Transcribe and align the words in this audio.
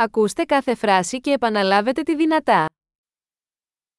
Ακούστε 0.00 0.44
κάθε 0.44 0.74
φράση 0.74 1.20
και 1.20 1.30
επαναλάβετε 1.32 2.02
τη 2.02 2.16
δυνατά. 2.16 2.66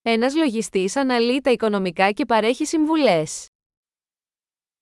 Ένας 0.02 0.36
λογιστής 0.36 0.96
αναλύει 0.96 1.42
τα 1.42 1.52
οικονομικά 1.52 2.12
και 2.12 2.26
παρέχει 2.26 2.66
συμβουλές. 2.66 3.48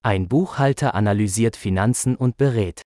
Ein 0.03 0.27
Buchhalter 0.27 0.89
analysiert 0.91 1.55
Finanzen 1.63 2.15
und 2.17 2.29
berät. 2.37 2.79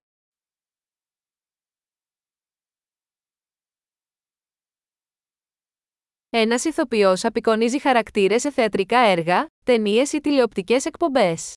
Ένας 6.30 6.64
ηθοποιός 6.66 7.24
απεικονίζει 7.24 7.80
χαρακτήρες 7.80 8.42
σε 8.42 8.52
θεατρικά 8.52 9.00
έργα, 9.00 9.46
ταινίες 9.66 10.14
ή 10.14 10.20
τηλεοπτικές 10.22 10.86
εκπομπές. 10.86 11.54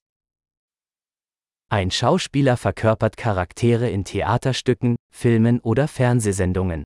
Ein 1.69 1.89
Schauspieler 1.91 2.57
verkörpert 2.57 3.17
Charaktere 3.23 3.89
in 3.97 4.03
Theaterstücken, 4.05 4.95
Filmen 5.14 5.60
oder 5.62 5.88
Fernsehsendungen. 5.88 6.82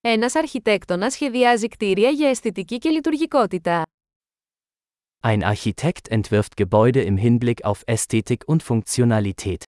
Ένας 0.00 0.34
αρχιτέκτονας 0.34 1.12
σχεδιάζει 1.12 1.68
κτίρια 1.68 2.08
για 2.08 2.28
αισθητική 2.28 2.78
και 2.78 2.88
λειτουργικότητα. 2.90 3.82
Ein 5.26 5.42
Architekt 5.42 6.08
entwirft 6.10 6.56
Gebäude 6.56 7.02
im 7.02 7.16
Hinblick 7.16 7.64
auf 7.64 7.82
Ästhetik 7.86 8.42
und 8.46 8.62
Funktionalität. 8.62 9.64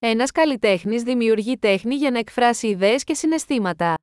Ένας 0.00 0.30
καλλιτέχνης 0.30 1.02
δημιουργεί 1.02 1.58
τέχνη 1.58 1.94
για 1.94 2.10
να 2.10 2.18
εκφράσει 2.18 2.68
ιδέες 2.68 3.04
και 3.04 3.14
συναισθήματα. 3.14 3.94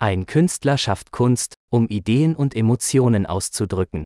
Ein 0.00 0.24
Künstler 0.24 0.76
schafft 0.78 1.10
Kunst, 1.16 1.52
um 1.70 1.86
Ideen 1.88 2.34
und 2.36 2.54
Emotionen 2.54 3.24
auszudrücken. 3.26 4.02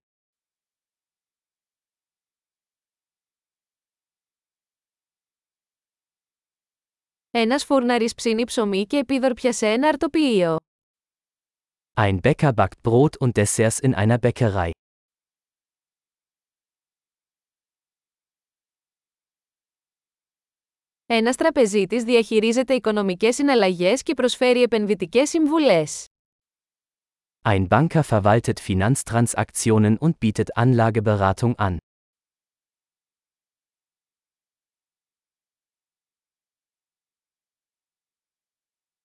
Ένας 7.30 7.64
φούρναρης 7.64 8.14
ψήνει 8.14 8.44
ψωμί 8.44 8.86
και 8.86 8.96
επίδορπια 8.96 9.52
σε 9.52 9.66
ένα 9.66 9.88
αρτοποιείο. 9.88 10.56
Ein 11.94 12.18
Bäcker 12.20 12.52
backt 12.54 12.82
Brot 12.82 13.16
und 13.20 13.36
Desserts 13.36 13.78
in 13.78 13.94
einer 13.94 14.18
Bäckerei. 14.18 14.70
Ένας 21.10 21.36
τραπεζίτης 21.36 22.04
διαχειρίζεται 22.04 22.74
οικονομικές 22.74 23.34
συναλλαγές 23.34 24.02
και 24.02 24.14
προσφέρει 24.14 24.62
επενδυτικές 24.62 25.28
συμβουλές. 25.28 26.06
Ein 27.42 27.66
Banker 27.68 28.02
verwaltet 28.10 28.60
Finanztransaktionen 28.60 29.96
und 29.98 30.18
bietet 30.18 30.50
Anlageberatung 30.54 31.54
an. 31.56 31.76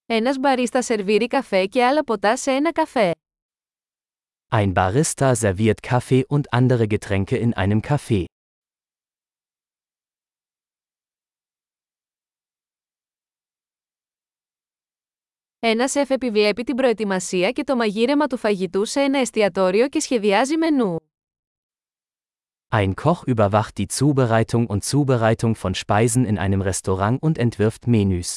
Ένας 0.06 0.38
μπαρίστα 0.38 0.82
σερβίρει 0.82 1.28
καφέ 1.28 1.66
και 1.66 1.86
άλλα 1.86 2.04
ποτά 2.04 2.38
σε 2.38 2.52
ένα 2.52 2.72
καφέ. 2.72 3.12
Ein 4.54 4.74
Barista 4.74 5.34
serviert 5.36 5.82
Kaffee 5.82 6.24
und 6.28 6.42
andere 6.52 6.88
Getränke 6.88 7.38
in 7.38 7.54
einem 7.54 7.82
Café. 7.82 8.24
Ένα 15.69 15.89
σεφ 15.89 16.11
επιβλέπει 16.11 16.65
την 16.65 16.77
προετοιμασία 16.77 17.51
και 17.51 17.65
το 17.65 17.77
μαγείρεμα 17.77 18.27
του 18.27 18.37
φαγητού 18.37 18.85
σε 18.85 19.01
ένα 19.01 19.19
εστιατόριο 19.19 19.89
και 19.89 20.01
σχεδιάζει 20.01 20.57
μενού. 20.57 20.97
Ein 22.75 22.95
Koch 22.95 23.25
überwacht 23.27 23.77
die 23.77 23.87
Zubereitung 23.99 24.67
und 24.67 24.85
Zubereitung 24.85 25.55
von 25.55 25.75
Speisen 25.75 26.25
in 26.25 26.39
einem 26.39 26.61
Restaurant 26.61 27.23
und 27.23 27.39
entwirft 27.39 27.87
Menüs. 27.87 28.35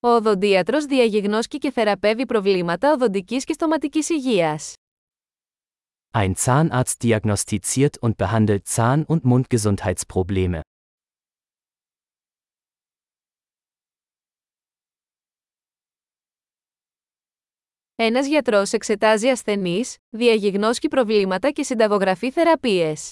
Ο 0.00 0.08
οδοντίατρος 0.08 0.84
διαγιγνώσκει 0.84 1.58
και 1.58 1.70
θεραπεύει 1.70 2.26
προβλήματα 2.26 2.92
οδοντικής 2.92 3.44
και 3.44 3.52
στοματικής 3.52 4.08
υγείας. 4.08 4.74
Ein 6.11 6.35
Zahnarzt 6.35 7.03
diagnostiziert 7.03 7.97
und 7.97 8.17
behandelt 8.17 8.67
Zahn- 8.67 9.05
und 9.05 9.23
Mundgesundheitsprobleme. 9.23 10.61
Ένας 17.95 18.27
γιατρός 18.27 18.73
εξετάζει 18.73 19.27
ασθενείς, 19.29 19.95
διαγιγνώσκει 20.09 20.87
προβλήματα 20.87 21.51
και 21.51 21.63
συνταγογραφεί 21.63 22.31
θεραπείες. 22.31 23.11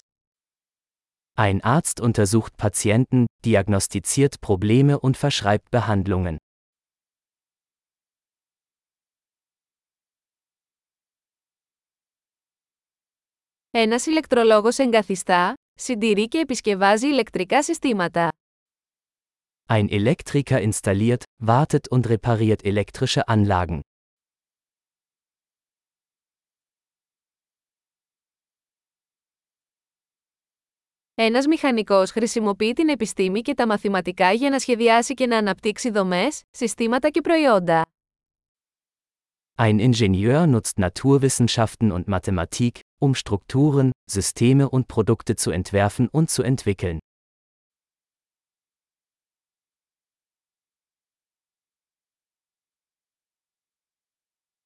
Ein 1.37 1.59
Arzt 1.61 1.99
untersucht 2.01 2.55
Patienten, 2.57 3.25
diagnostiziert 3.45 4.39
Probleme 4.41 4.99
und 4.99 5.17
verschreibt 5.17 5.69
Behandlungen. 5.69 6.37
Ένας 13.72 14.06
ηλεκτρολόγος 14.06 14.78
εγκαθιστά, 14.78 15.54
συντηρεί 15.74 16.28
και 16.28 16.38
επισκευάζει 16.38 17.06
ηλεκτρικά 17.06 17.62
συστήματα. 17.62 18.28
Ein 19.68 19.88
Elektriker 19.88 20.70
installiert, 20.70 21.22
wartet 21.46 21.88
und 21.90 22.06
repariert 22.06 22.62
elektrische 22.62 23.20
Anlagen. 23.26 23.80
Ένας 31.14 31.46
μηχανικός 31.46 32.10
χρησιμοποιεί 32.10 32.72
την 32.72 32.88
επιστήμη 32.88 33.40
και 33.40 33.54
τα 33.54 33.66
μαθηματικά 33.66 34.32
για 34.32 34.50
να 34.50 34.58
σχεδιάσει 34.58 35.14
και 35.14 35.26
να 35.26 35.36
αναπτύξει 35.36 35.90
δομές, 35.90 36.42
συστήματα 36.50 37.10
και 37.10 37.20
προϊόντα. 37.20 37.86
Ein 39.58 39.78
Ingenieur 39.90 40.46
nutzt 40.46 40.78
Naturwissenschaften 40.78 41.92
und 41.92 42.04
Mathematik, 42.06 42.70
um 43.01 43.15
Strukturen, 43.15 43.91
Systeme 44.11 44.69
und 44.69 44.87
Produkte 44.87 45.35
zu 45.35 45.51
entwerfen 45.51 46.07
und 46.07 46.29
zu 46.29 46.43
entwickeln. 46.43 46.99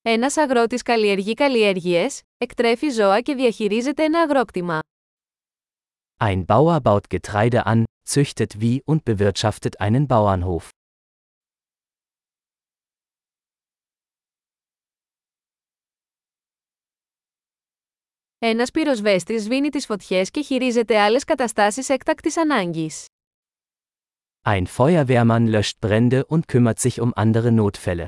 Ένας 0.01 0.37
αγρότης 0.37 0.81
καλλιεργεί 0.81 1.33
καλλιέργειες, 1.33 2.21
εκτρέφει 2.37 2.89
ζώα 2.89 3.21
και 3.21 3.35
διαχειρίζεται 3.35 4.03
ένα 4.03 4.19
αγρόκτημα. 4.19 4.79
Ein 6.21 6.45
Bauer 6.45 6.79
baut 6.81 7.09
Getreide 7.09 7.65
an, 7.65 7.83
züchtet 8.09 8.59
Vieh 8.59 8.81
und 8.85 9.03
bewirtschaftet 9.05 9.79
einen 9.79 10.07
Bauernhof. 10.07 10.69
Ένας 18.46 18.70
πυροσβέστης 18.70 19.42
σβήνει 19.42 19.68
τις 19.68 19.86
φωτιές 19.86 20.30
και 20.30 20.42
χειρίζεται 20.42 21.00
άλλες 21.00 21.24
καταστάσεις 21.24 21.88
έκτακτης 21.88 22.36
ανάγκης. 22.36 23.06
Ein 24.42 24.64
Feuerwehrmann 24.76 25.46
löscht 25.46 25.86
Brände 25.86 26.22
und 26.26 26.40
kümmert 26.52 26.78
sich 26.78 27.00
um 27.00 27.10
andere 27.14 27.50
Notfälle. 27.50 28.04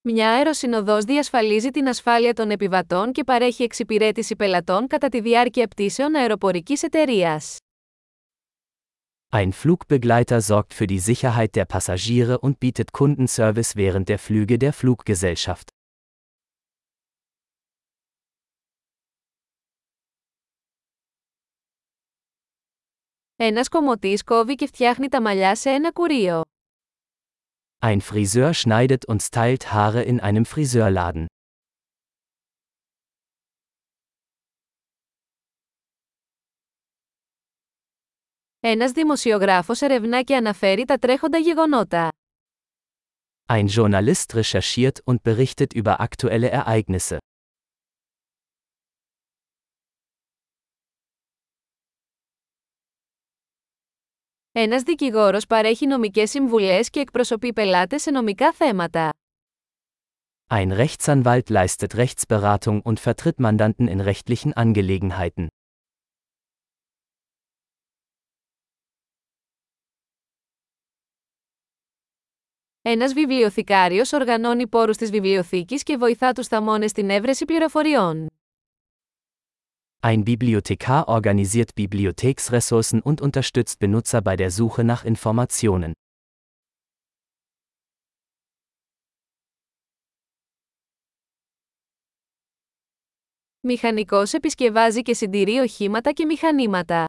Μια 0.00 0.30
αεροσυνοδός 0.30 1.04
διασφαλίζει 1.04 1.70
την 1.70 1.88
ασφάλεια 1.88 2.32
των 2.32 2.50
επιβατών 2.50 3.12
και 3.12 3.24
παρέχει 3.24 3.62
εξυπηρέτηση 3.62 4.36
πελατών 4.36 4.86
κατά 4.86 5.08
τη 5.08 5.20
διάρκεια 5.20 5.66
πτήσεων 5.66 6.14
αεροπορικής 6.14 6.82
εταιρείας. 6.82 7.58
Ein 9.33 9.53
Flugbegleiter 9.53 10.41
sorgt 10.41 10.73
für 10.73 10.87
die 10.87 10.99
Sicherheit 10.99 11.55
der 11.55 11.65
Passagiere 11.65 12.39
und 12.39 12.59
bietet 12.59 12.91
Kundenservice 12.91 13.77
während 13.77 14.09
der 14.09 14.19
Flüge 14.19 14.57
der 14.57 14.73
Fluggesellschaft. 14.73 15.69
Ένας 23.35 23.69
κομμωτής 23.69 24.23
κόβει 24.23 24.55
και 24.55 24.65
φτιάχνει 24.67 25.07
τα 25.07 25.21
μαλλιά 25.21 25.55
σε 25.55 25.69
ένα 25.69 25.91
κουρίο. 25.91 26.41
Ein 27.83 27.99
Friseur 28.01 28.53
schneidet 28.53 29.05
und 29.07 29.21
stylt 29.21 29.73
Haare 29.73 30.03
in 30.03 30.19
einem 30.19 30.45
Friseurladen. 30.45 31.25
Ένας 38.68 38.92
δημοσιογράφος 38.92 39.80
ερευνά 39.80 40.22
και 40.22 40.36
αναφέρει 40.36 40.84
τα 40.84 40.98
τρέχοντα 40.98 41.38
γεγονότα. 41.38 42.08
Ein 43.48 43.66
Journalist 43.76 44.34
recherchiert 44.34 44.98
und 45.04 45.16
berichtet 45.22 45.74
über 45.74 45.96
aktuelle 45.98 46.50
Ereignisse. 46.50 47.16
Ένας 54.52 54.82
δικηγόρος 54.82 55.46
παρέχει 55.46 55.86
νομικές 55.86 56.30
συμβουλές 56.30 56.90
και 56.90 57.00
εκπροσωπεί 57.00 57.52
πελάτες 57.52 58.02
σε 58.02 58.10
νομικά 58.10 58.52
θέματα. 58.52 59.10
Ein 60.50 60.86
Rechtsanwalt 60.86 61.48
leistet 61.48 61.94
Rechtsberatung 61.96 62.82
und 62.82 62.98
vertritt 63.00 63.38
Mandanten 63.38 63.88
in 63.88 64.00
rechtlichen 64.00 64.52
Angelegenheiten. 64.52 65.46
Ένας 72.85 73.13
βιβλιοθηκάριος 73.13 74.11
οργανώνει 74.11 74.67
πόρους 74.67 74.97
της 74.97 75.09
βιβλιοθήκης 75.09 75.83
και 75.83 75.97
βοηθά 75.97 76.31
τους 76.33 76.47
θαμώνες 76.47 76.89
στην 76.89 77.09
έβρεση 77.09 77.45
πληροφοριών. 77.45 78.27
Ein 80.03 80.23
Bibliothekar 80.23 81.07
organisiert 81.07 81.75
Bibliotheksressourcen 81.75 83.01
und 83.01 83.21
unterstützt 83.21 83.79
Benutzer 83.79 84.21
bei 84.21 84.35
der 84.35 84.49
Suche 84.49 84.83
nach 84.83 85.05
Informationen. 85.05 85.91
Μηχανικός 93.59 94.33
επισκευάζει 94.33 95.01
και 95.01 95.13
συντηρεί 95.13 95.57
οχήματα 95.57 96.11
και 96.11 96.25
μηχανήματα. 96.25 97.05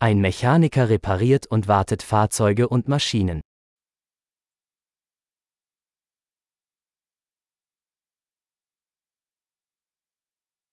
Ein 0.00 0.20
Mechaniker 0.20 0.88
repariert 0.88 1.46
und 1.48 1.66
wartet 1.66 2.02
Fahrzeuge 2.02 2.68
und 2.68 2.88
Maschinen. 2.88 3.38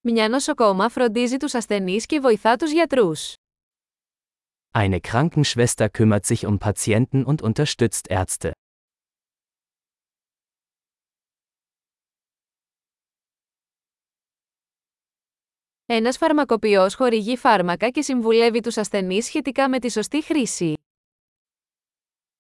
Μια 0.02 0.30
νοσοκόμα 0.30 0.90
φροντίζει 0.90 1.38
τους 1.38 1.54
ασθενείς 1.54 2.06
και 2.06 2.20
βοηθά 2.20 2.56
τους 2.56 2.72
γιατρούς. 2.72 3.34
Eine 4.76 5.00
Krankenschwester 5.00 5.88
kümmert 5.98 6.26
sich 6.26 6.46
um 6.46 6.58
Patienten 6.60 7.24
und 7.26 7.42
unterstützt 7.42 8.08
Ärzte. 8.10 8.52
Ένας 15.86 16.18
φαρμακοποιός 16.18 16.96
χορηγεί 16.96 17.38
φάρμακα 17.38 17.90
και 17.90 18.02
συμβουλεύει 18.02 18.60
τους 18.60 18.78
ασθενείς 18.78 19.26
σχετικά 19.26 19.70
με 19.70 19.80
τη 19.80 19.92
σωστή 19.92 20.24
χρήση. 20.24 20.74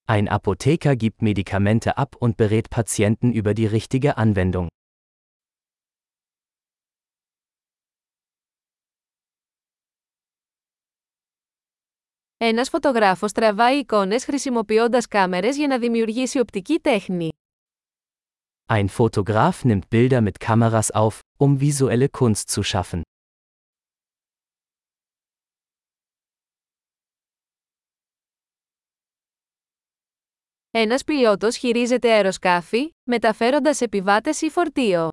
Ein 0.05 0.27
Apotheker 0.27 0.95
gibt 0.95 1.21
Medikamente 1.21 1.97
ab 1.97 2.15
und 2.19 2.35
berät 2.35 2.69
Patienten 2.69 3.31
über 3.31 3.53
die 3.53 3.67
richtige 3.67 4.17
Anwendung. 4.17 4.67
Ένας 12.47 12.69
φωτογράφος 12.69 13.31
τραβάει 13.31 13.77
εικόνες 13.77 14.23
χρησιμοποιώντας 14.23 15.07
κάμερες 15.07 15.57
για 15.57 15.67
να 15.67 15.79
δημιουργήσει 15.79 16.39
οπτική 16.39 16.79
τέχνη. 16.79 17.29
Ein 18.67 18.85
Fotograf 18.97 19.51
nimmt 19.63 19.89
Bilder 19.91 20.21
mit 20.21 20.39
Kameras 20.39 20.91
auf, 20.91 21.19
um 21.37 21.59
visuelle 21.59 22.07
Kunst 22.09 22.49
zu 22.49 22.63
schaffen. 22.63 23.01
Ένας 30.71 31.03
πιλότος 31.03 31.57
χειρίζεται 31.57 32.13
αεροσκάφη, 32.13 32.89
μεταφέροντας 33.03 33.81
επιβάτες 33.81 34.41
ή 34.41 34.49
φορτίο. 34.49 35.09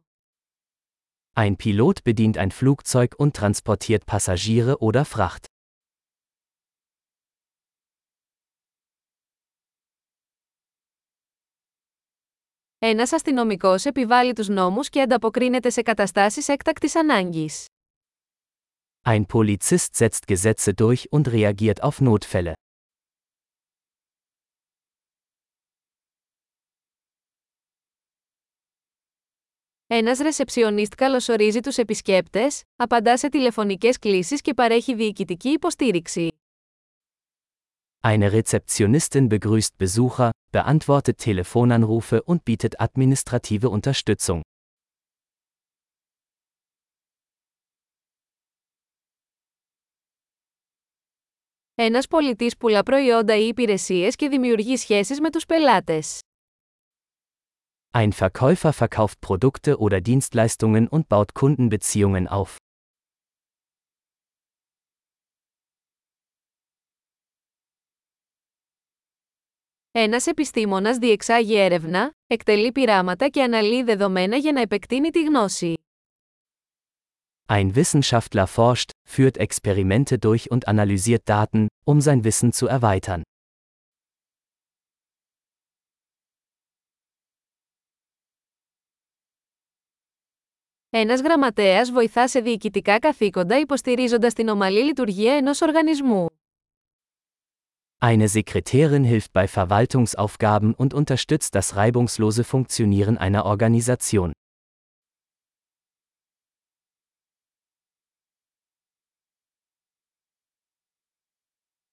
Ein 1.36 1.56
Pilot 1.64 1.92
bedient 2.04 2.36
ein 2.36 2.50
Flugzeug 2.50 3.06
und 3.18 3.30
transportiert 3.40 4.04
Passagiere 4.06 4.74
oder 4.78 5.04
Fracht. 5.04 5.44
Ένας 12.87 13.11
αστυνομικός 13.13 13.85
επιβάλλει 13.85 14.33
τους 14.33 14.47
νόμους 14.47 14.89
και 14.89 15.01
ανταποκρίνεται 15.01 15.69
σε 15.69 15.81
καταστάσεις 15.81 16.47
έκτακτης 16.47 16.95
ανάγκης. 16.95 17.65
Ein 19.05 19.21
Polizist 19.33 19.87
setzt 19.97 20.27
Gesetze 20.27 20.71
durch 20.75 21.03
und 21.11 21.27
reagiert 21.27 21.81
auf 21.81 21.99
Notfälle. 21.99 22.51
Ένας 29.87 30.19
ρεσεψιονίστ 30.19 30.95
καλωσορίζει 30.95 31.59
τους 31.59 31.77
επισκέπτες, 31.77 32.61
απαντά 32.75 33.17
σε 33.17 33.29
τηλεφωνικές 33.29 33.99
κλήσεις 33.99 34.41
και 34.41 34.53
παρέχει 34.53 34.95
διοικητική 34.95 35.49
υποστήριξη. 35.49 36.27
Eine 38.04 38.32
Rezeptionistin 38.32 39.28
begrüßt 39.28 39.76
Besucher, 39.76 40.32
beantwortet 40.52 41.18
Telefonanrufe 41.18 42.22
und 42.22 42.44
bietet 42.44 42.80
administrative 42.80 43.68
Unterstützung. 43.68 44.42
Ένας 51.82 52.06
πολιτής 52.06 52.56
πουλά 52.56 52.82
προϊόντα 52.82 53.36
ή 53.36 53.46
υπηρεσίες 53.46 54.16
και 54.16 54.28
δημιουργεί 54.28 54.76
σχέσεις 54.76 55.20
με 55.20 55.30
τους 55.30 55.46
πελάτες. 55.46 56.18
Ein 57.92 58.12
Verkäufer 58.12 58.72
verkauft 58.72 59.20
Produkte 59.20 59.78
oder 59.78 60.00
Dienstleistungen 60.00 60.88
und 60.88 61.08
baut 61.08 61.34
Kundenbeziehungen 61.34 62.28
auf. 62.28 62.56
Ένας 69.97 70.27
επιστήμονας 70.27 70.97
διεξάγει 70.97 71.55
έρευνα, 71.57 72.11
εκτελεί 72.27 72.71
πειράματα 72.71 73.27
και 73.27 73.43
αναλύει 73.43 73.83
δεδομένα 73.83 74.35
για 74.35 74.51
να 74.51 74.61
επεκτείνει 74.61 75.09
τη 75.09 75.23
γνώση. 75.23 75.73
Ein 77.47 77.75
Wissenschaftler 77.75 78.45
forscht, 78.55 78.89
führt 79.09 79.37
Experimente 79.37 80.17
durch 80.19 80.51
und 80.51 80.67
analysiert 80.67 81.29
Daten, 81.29 81.65
um 81.83 82.01
sein 82.01 82.23
Wissen 82.23 82.51
zu 82.51 82.67
erweitern. 82.67 83.21
Ένας 90.89 91.21
γραμματέας 91.21 91.91
βοηθά 91.91 92.27
σε 92.27 92.39
διοικητικά 92.39 92.99
καθήκοντα 92.99 93.59
υποστηρίζοντας 93.59 94.33
την 94.33 94.47
ομαλή 94.47 94.83
λειτουργία 94.83 95.35
ενός 95.35 95.61
οργανισμού. 95.61 96.25
Eine 98.02 98.28
Sekretärin 98.28 99.04
hilft 99.04 99.34
bei 99.34 99.46
Verwaltungsaufgaben 99.46 100.72
und 100.72 100.94
unterstützt 100.94 101.54
das 101.54 101.76
reibungslose 101.76 102.44
Funktionieren 102.44 103.18
einer 103.18 103.44
Organisation. 103.44 104.32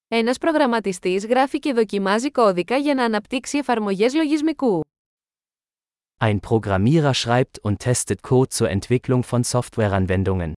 Ένας 0.08 0.38
προγραμματιστής 0.38 1.26
γράφει 1.26 1.58
και 1.58 1.72
δοκιμάζει 1.72 2.30
κώδικα 2.30 2.76
για 2.76 2.94
να 2.94 3.04
αναπτύξει 3.04 3.58
εφαρμογές 3.58 4.14
λογισμικού. 4.14 4.80
Ein 6.20 6.40
Programmierer 6.40 7.14
schreibt 7.14 7.58
und 7.62 7.78
testet 7.78 8.22
Code 8.22 8.48
zur 8.48 8.68
Entwicklung 8.70 9.22
von 9.22 9.44
Softwareanwendungen. 9.44 10.52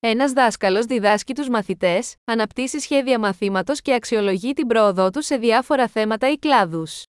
Ένας 0.00 0.32
δάσκαλος 0.32 0.84
διδάσκει 0.84 1.34
τους 1.34 1.48
μαθητές, 1.48 2.14
αναπτύσσει 2.24 2.80
σχέδια 2.80 3.18
μαθήματος 3.18 3.80
και 3.80 3.94
αξιολογεί 3.94 4.52
την 4.52 4.66
πρόοδό 4.66 5.10
τους 5.10 5.26
σε 5.26 5.36
διάφορα 5.36 5.88
θέματα 5.88 6.30
ή 6.30 6.38
κλάδους. 6.38 7.04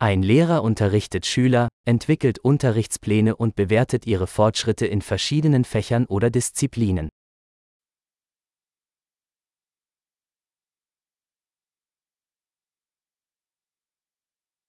Ein 0.00 0.22
Lehrer 0.22 0.62
unterrichtet 0.62 1.24
Schüler, 1.24 1.66
entwickelt 1.82 2.38
Unterrichtspläne 2.42 3.32
und 3.36 3.54
bewertet 3.54 4.06
ihre 4.06 4.26
Fortschritte 4.26 4.86
in 4.86 5.00
verschiedenen 5.00 5.64
Fächern 5.64 6.04
oder 6.06 6.30
Disziplinen. 6.30 7.06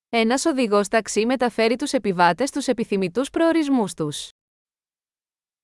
Ένας 0.08 0.44
οδηγός 0.44 0.88
ταξί 0.88 1.26
μεταφέρει 1.26 1.76
τους 1.76 1.92
επιβάτες 1.92 2.48
στους 2.48 2.66
επιθυμητούς 2.66 3.30
προορισμούς 3.30 3.94
τους. 3.94 4.30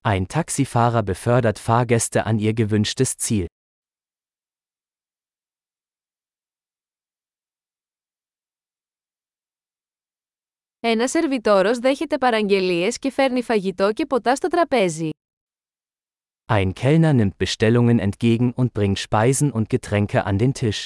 Ein 0.05 0.27
Taxifahrer 0.27 1.03
befördert 1.03 1.59
Fahrgäste 1.59 2.25
an 2.25 2.39
ihr 2.39 2.53
gewünschtes 2.53 3.17
Ziel. 3.17 3.47
Ένας 10.83 11.11
σερβιτόρος 11.11 11.79
δέχεται 11.79 12.17
παραγγελίες 12.17 12.99
και 12.99 13.11
φέρνει 13.11 13.43
φαγητό 13.43 13.93
και 13.93 14.05
ποτά 14.05 14.35
στο 14.35 14.47
τραπέζι. 14.47 15.09
Ein 16.47 16.73
Kellner 16.73 17.13
nimmt 17.13 17.37
Bestellungen 17.37 17.99
entgegen 17.99 18.51
und 18.53 18.73
bringt 18.73 18.99
Speisen 18.99 19.51
und 19.51 19.69
Getränke 19.69 20.25
an 20.25 20.37
den 20.37 20.53
Tisch. 20.53 20.85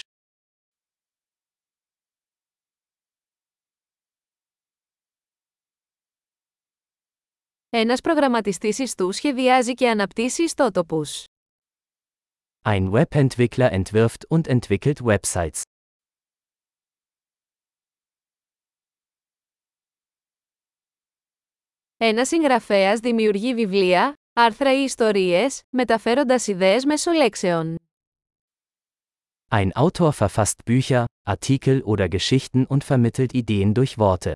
Ένας 7.70 8.02
προγραμματιστής 8.02 8.80
ιστού 8.80 9.12
σχεδιάζει 9.12 9.74
και 9.74 9.90
αναπτύσσει 9.90 10.44
ιστότοπους. 10.44 11.24
Ein 12.64 12.92
Webentwickler 12.92 13.82
entwirft 13.82 14.28
und 14.30 14.42
entwickelt 14.48 15.02
Websites. 15.06 15.62
Ένας 21.98 22.28
συγγραφέας 22.28 23.00
δημιουργεί 23.00 23.54
βιβλία, 23.54 24.14
άρθρα 24.34 24.80
ή 24.80 24.84
ιστορίες, 24.84 25.62
μεταφέροντας 25.70 26.48
ιδέες 26.48 26.86
μέσω 26.86 27.12
λέξεων. 27.12 27.76
Ein 29.52 29.70
Autor 29.74 30.12
verfasst 30.12 30.64
Bücher, 30.66 31.06
Artikel 31.30 31.82
oder 31.84 32.08
Geschichten 32.08 32.66
und 32.68 32.84
vermittelt 32.84 33.34
Ideen 33.34 33.74
durch 33.74 33.98
Worte. 33.98 34.32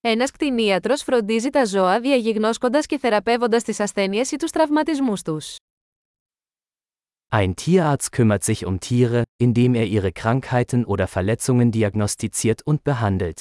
Ένας 0.00 0.30
κτηνίατρος 0.30 1.02
φροντίζει 1.02 1.50
τα 1.50 1.64
ζώα 1.64 2.00
διαγιγνώσκοντας 2.00 2.86
και 2.86 2.98
θεραπεύοντας 2.98 3.62
τις 3.62 3.80
ασθένειες 3.80 4.30
ή 4.30 4.36
τους 4.36 4.50
τραυματισμούς 4.50 5.22
τους. 5.22 5.56
Ein 7.32 7.54
Tierarzt 7.54 8.12
kümmert 8.12 8.44
sich 8.44 8.64
um 8.66 8.78
Tiere, 8.78 9.22
indem 9.44 9.74
er 9.74 9.86
ihre 9.86 10.12
Krankheiten 10.12 10.84
oder 10.84 11.06
Verletzungen 11.06 11.70
diagnostiziert 11.70 12.62
und 12.64 12.82
behandelt. 12.82 13.40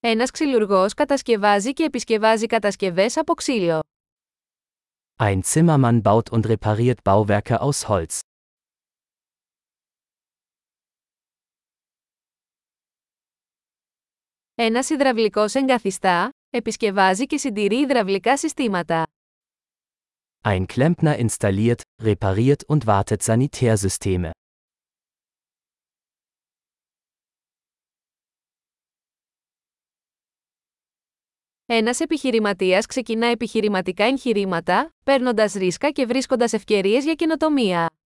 Ένας 0.00 0.30
ξυλουργός 0.30 0.94
κατασκευάζει 0.94 1.72
και 1.72 1.84
επισκευάζει 1.84 2.46
κατασκευές 2.46 3.16
από 3.16 3.34
ξύλο. 3.34 3.80
Ein 5.18 5.40
Zimmermann 5.42 6.02
baut 6.02 6.30
und 6.30 6.46
repariert 6.46 7.02
Bauwerke 7.02 7.60
aus 7.60 7.88
Holz. 7.88 8.18
Ένας 14.63 14.89
υδραυλικός 14.89 15.53
εγκαθιστά, 15.53 16.29
επισκευάζει 16.49 17.25
και 17.25 17.37
συντηρεί 17.37 17.75
υδραυλικά 17.75 18.37
συστήματα. 18.37 19.07
Ein 20.43 20.65
Klempner 20.75 21.25
installiert, 21.25 21.81
repariert 22.03 22.65
und 22.67 22.77
wartet 22.85 23.21
Sanitärsysteme. 23.25 24.29
Ένας 31.65 31.99
επιχειρηματίας 31.99 32.85
ξεκινά 32.85 33.27
επιχειρηματικά 33.27 34.03
εγχειρήματα, 34.03 34.93
παίρνοντας 35.03 35.53
ρίσκα 35.53 35.91
και 35.91 36.05
βρίσκοντας 36.05 36.53
ευκαιρίες 36.53 37.03
για 37.03 37.13
καινοτομία. 37.13 38.00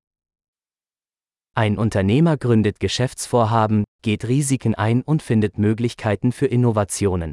Ein 1.57 1.77
Unternehmer 1.77 2.35
gründet 2.35 2.81
Geschäftsvorhaben, 2.81 3.85
geht 4.01 4.25
Risiken 4.27 4.75
ein 4.75 5.01
und 5.01 5.21
findet 5.21 5.57
Möglichkeiten 5.57 6.33
für 6.33 6.47
Innovationen. 6.47 7.31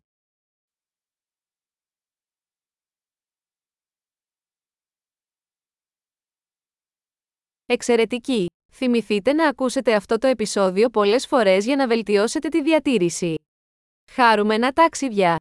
Εξαιρετική! 7.67 8.47
Θυμηθείτε 8.73 9.33
να 9.33 9.49
ακούσετε 9.49 9.95
αυτό 9.95 10.19
το 10.19 10.27
επεισόδιο 10.27 10.89
πολλές 10.89 11.27
φορές 11.27 11.65
για 11.65 11.77
να 11.77 11.87
βελτιώσετε 11.87 12.49
τη 12.49 12.63
διατήρηση. 12.63 13.35
Χάρουμενα 14.11 14.73
ταξίδια! 14.73 15.37